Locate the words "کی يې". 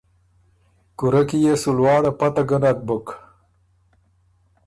1.27-1.53